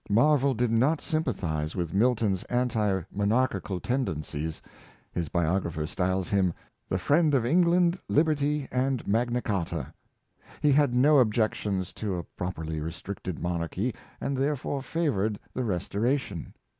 [0.09, 4.59] Marvell did not sympathize with Milton's anti monarchi cal tendencies.
[5.11, 6.55] His biographer styles him
[6.89, 9.93] "the friend of England, Liberty and Magna Charta."
[10.59, 16.55] He had no objections to a properl}^ restricted monarchy, and there fore favored the restoration.